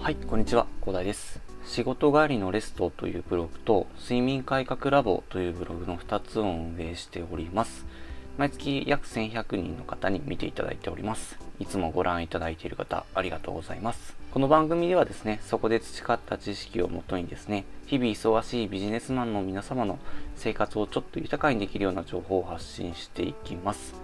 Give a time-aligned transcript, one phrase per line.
[0.00, 1.40] はい、こんにちは、広大です。
[1.66, 7.84] 仕事帰りのレストというブログと、睡眠改革ラボというブログの2つを運営しております。
[8.38, 11.36] 毎月約1100人の方に見ていただいております。
[11.58, 14.16] いつもご覧いただいている方、ありがとうございます。
[14.30, 19.98] この番組ではですね、そこで培った知識をもとにですね、日々忙しいビジネスマンの皆様の
[20.36, 23.94] 生活をちょっと豊かにできるような情報を発信していきます。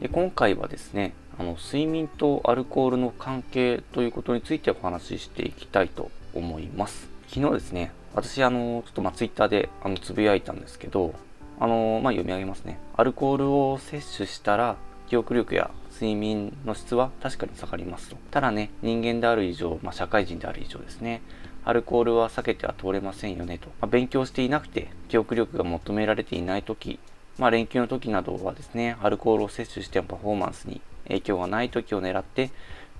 [0.00, 7.08] で今回はですねあの睡眠とアルコールの関係ということについてお話ししていきたいと思います。
[7.28, 11.14] 昨日ですね私あのちょっとまあツイッターであのつぶやいたんですけど
[11.60, 12.80] あのまあ読み上げますね。
[12.96, 14.76] アルコールを摂取したら
[15.08, 18.16] 記憶力や睡眠の質は確かに下がりますと。
[18.32, 21.22] ただね人間である以上、まあ、社会人である以上ですね
[21.64, 26.98] アルコールは避けては通れませんよねと、まあ、勉強していなくて記憶力が求められていない時
[27.38, 32.50] まあ、連休の時などはですね、アルコールを摂取してもパフォーマンスに影響がない時を狙って、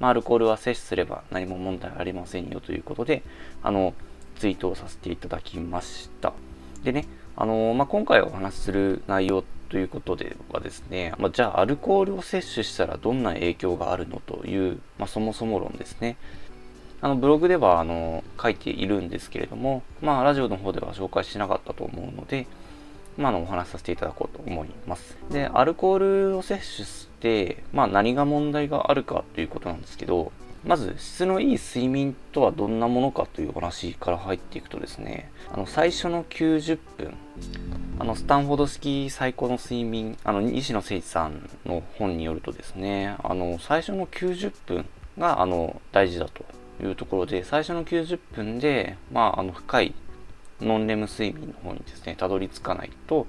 [0.01, 3.23] まあ、アルコールは摂取すれば何も問題ありませんよということで、
[3.63, 3.95] あの、
[4.37, 6.33] ツイートをさせていただきました。
[6.85, 16.17] でね、あの、まあ、今回お話しする内容ということではですね、まあ、じゃあアルコールを摂取したらどんな影響があるのという、まあ、そもそも論ですね。
[17.01, 22.49] あのブログではあの書いているんですけれども、まあ、ラジオの方では紹介しなかったと思うので、
[23.19, 25.19] まあ、のお話しさせていただこうと思います。
[25.31, 30.33] で、アルコールを摂取して、まあ、何が問題があるかということなんですけど、
[30.65, 37.15] まず質のいい睡眠とはどんなものかというお話から入っていくとですね、あの最初の90分、
[37.99, 44.85] あのスタンフォード式最高の睡眠、あの西野誠一さんの本によるとですね、あの最初の90分
[45.17, 46.45] があの大事だと
[46.83, 49.95] いうところで、最初の90分で、まあ、あの深い
[50.61, 53.27] ノンレム睡眠の方にですね、たどり着かないと、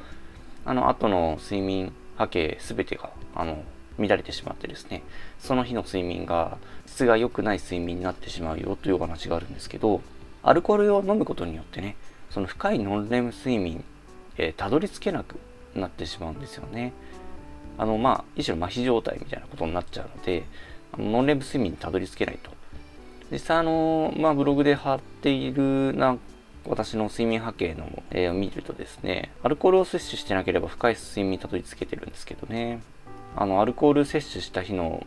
[0.65, 3.63] あの後の睡眠波形すべてが、あの、
[3.97, 5.03] 乱れてしまってですね、
[5.39, 10.01] その日の睡眠が、質が良くない睡眠になってしまうよというお話があるんですけど、
[10.41, 11.95] アルコールを飲むことによってね、
[12.29, 13.83] その深いノンレム睡眠、
[14.37, 15.35] えー、たどり着けなく
[15.75, 16.93] なってしまうんですよね。
[17.77, 20.45] あの、まあ、一種の麻痺状態みたいなことになっちゃうので、
[20.91, 22.51] あのノンレム睡眠にたどり着けないと。
[23.31, 26.19] 実際あの、まあ、ブログで貼っているなん
[26.65, 32.81] 私の睡眠波形の、えー、を見るとですね、アルコールを摂取してなければ深い睡眠にたどり着けてるんですけどね、
[33.35, 35.05] あの、アルコール摂取した日の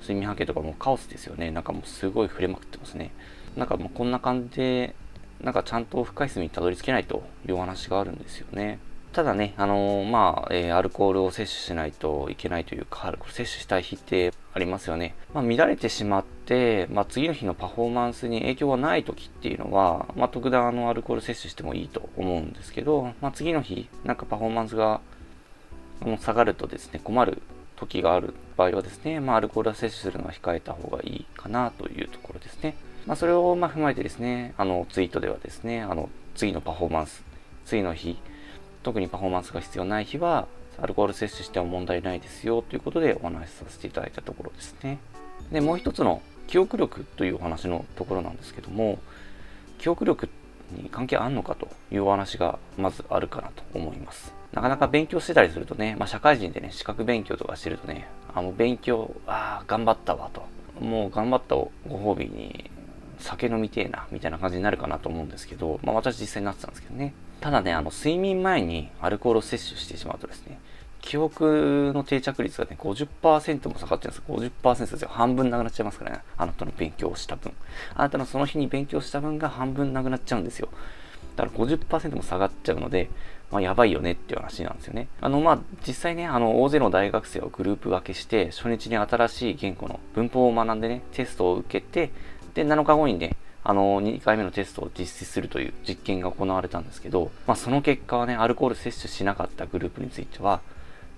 [0.00, 1.50] 睡眠波形とかもカオスですよね。
[1.50, 3.10] なんかもうすごい触れまくってますね。
[3.56, 4.94] なんかもうこんな感じで、
[5.40, 8.78] なんかちゃんと深い睡眠にたどり着けないというお話があるんですよね。
[9.12, 15.16] ただね、あのー、まあ、えー、アルコールを摂取しないといけないというか、アルコール摂取したい日ってありますよね。
[15.34, 25.00] まあ、乱れてしまって、まあ、次の日のパフォーマンスに影響がない時っていうのは、まあ、特段あのアルコール摂取してもいいと思うんですけど、まあ、次の日、なんかパフォーマンスが
[26.02, 27.42] あの下がるとですね、困る
[27.74, 32.76] 時がある場合はですね、まあ、アルコールを摂取するのは控えた方がいいかなというところですね。
[33.06, 37.24] まあ、それをま踏まえてですね、あのツイートではですね、あの次のパフォーマンス、
[37.64, 38.18] 次の日、
[38.82, 40.46] 特にパフォーマンスが必要ない日は、
[40.80, 44.98] アルコール摂取しても問題ないですよということでお話しさせていただいたところですね。
[45.52, 48.98] で、もう一つの記憶力というお話のところなんですけども、
[49.78, 50.28] 記憶力
[50.72, 54.32] に関係あんのかというお話がまずあるかなと思います。
[54.52, 60.42] なかなか勉強してたりするとね、まあ、社会人でね、資格勉強とかしてるとね、あの勉強、ああ、頑張ったわと。
[60.80, 62.70] もう頑張ったご褒美に
[63.20, 67.14] 酒飲みてえな、みたいな感じになるかなと思うんですけど、まあ私実際になってたんですけどね。
[67.40, 70.58] ただね、あの、睡眠前にアルコールを摂取してしまうとですね、
[71.00, 74.50] 記憶の定着率がね、50%も下がっちゃうんです。
[74.62, 75.08] 50%ですよ。
[75.10, 76.22] 半分なくなっちゃいますからね。
[76.36, 77.52] あなたの勉強をした分。
[77.94, 80.68] あなたのその日に勉強した分が半分なくなっちゃうんですよ。
[81.36, 83.08] だから50%も下がっちゃうので、
[83.50, 85.08] まあ、やばいよねっていう話なんですよね。
[85.20, 92.10] あの、まあ、実際ね、あの、大勢の大学生をグループ分けして、初日に新しい言語の文法を学んでね、テストを受けて、
[92.54, 100.60] で、7日後にね、あの、2回目のテストを実施するという実験が行われたんですけど、まあ、その結果はね、アルコール摂取しなかったグループについては、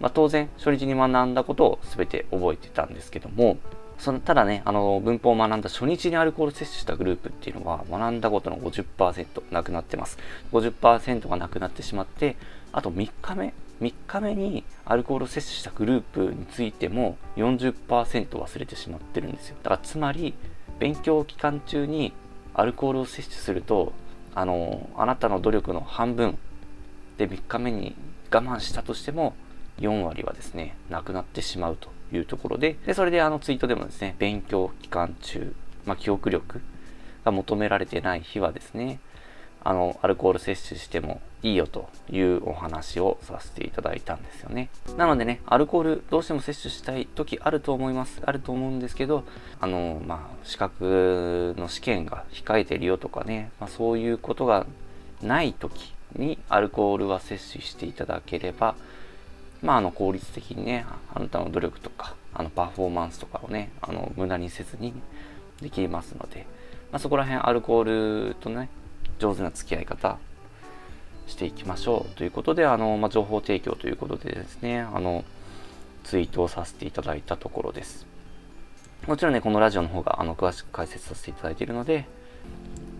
[0.00, 3.58] まあ、当然、初日に学んだことを全て覚えてたんですけども、
[3.98, 10.18] そのただね、あの、文法を学んだ初日にアルコール摂取したグループっていうのは、学んだことの50%なくなってます。
[10.50, 12.34] 50%がなくなってしまって、
[12.72, 19.56] あと3日目、3日目にアルコールを摂取したグループについても40%忘れてしまってるんですよ。
[19.62, 20.34] だからつまり、
[20.82, 22.12] 勉強期間中に
[22.54, 23.92] アルコールを摂取すると、
[24.34, 26.36] あの、あなたの努力の半分
[27.18, 27.94] で3日目に
[28.32, 29.36] 我慢したとしても、
[29.78, 35.54] 4割はですね、なくなってしまうというところで、で、それであのツイートでもですね、勉強期間中、
[35.86, 36.60] まあ、記憶力
[37.24, 38.98] が求められてない日はですね、
[39.64, 44.68] あの、アルコール摂取してもいいよというお話をさせていただいたんですよね。
[44.96, 48.20] なのでね、アルコールどうしても摂取したい時あると思います。
[48.24, 49.24] あると思うんですけど、
[49.60, 54.66] あの、まあ、資格の試験が控えてるよとかね、まあ、そういうことが
[55.22, 58.74] ない時にアルコールは摂取していただければ、
[59.62, 64.92] まあ、あの効率的にね、あなたの努力とか、あのパフォーマンスとかをね、あの無駄にせずに
[65.60, 66.46] できますので、
[66.90, 68.68] まあ、そこら辺アルコールとね、
[69.22, 70.18] 上手な付き合い方
[71.28, 75.24] していきましょうということで、あの、まあ、情報提供ということでですね、あの、
[76.02, 78.04] ツイートをさせていただいたところです。
[79.06, 82.06] もちろんね、このラジオの方があの詳しく解説させていただいているので、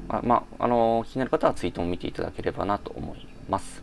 [0.08, 3.82] あまあ、あの、気になる方はツイートも見ていただければなと思います。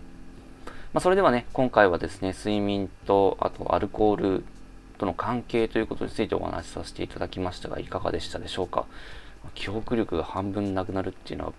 [0.94, 4.44] まあ、それではね、今回はですね、睡眠と、あとアルコール
[4.98, 8.86] との関係ということについてお話しさせていただきましたが、いかがでしたでしょうか？
[9.56, 11.54] 記憶力が半分なくなるっていうのは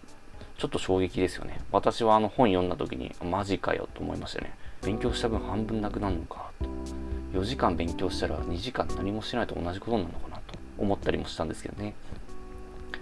[0.60, 1.58] ちょっと衝撃ですよね。
[1.72, 4.52] 私はあの本読んだ時に、マジかよと思いましたね。
[4.82, 6.68] 勉強した分半分なくなるのかと。
[7.38, 11.94] 4時間勉強したら2時間何もしないと同じことなのかなと思ったりもしたんですけどね。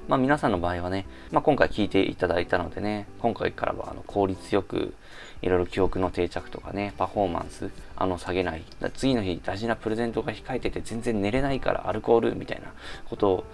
[0.06, 4.94] まあ皆さんの場合はね、まあ今回聞いていただいたのでね、今回からはあの効率よく
[5.42, 8.62] いろいろ記憶の定着とかね、パフォーマンス、あの下げない。
[8.94, 12.72] 次の日大事なプレゼントが控えてて全然寝れないからアルコールみたいな
[13.06, 13.44] ことを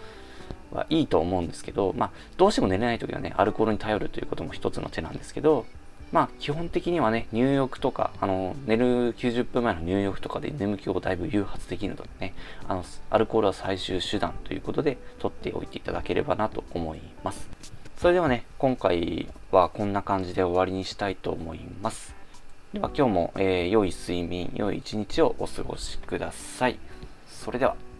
[0.75, 5.67] はいいと思うんですけど、まあ、どうしても寝れない時はね、アルコールに頼るということも一つの手なんですけど、
[6.12, 12.35] まあ、基本的にはね、入浴とか、あの、寝る90分前の入浴とかで眠気をだいぶ誘発できるのでね、
[12.69, 17.49] あの、アルコールは最終手段ということで、取っておいていただければなと思います。
[17.97, 22.15] それではね、今回はこんな感じで終わりにしたいと思います。
[22.73, 26.79] では今日も、えー、良い睡眠、良い一日をお過ごしください。
[27.29, 27.94] それでは。